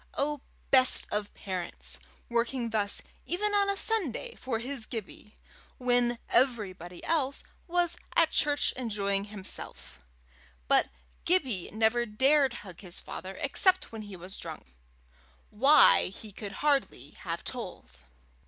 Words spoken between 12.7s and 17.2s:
his father except when he was drunk why, he could hardly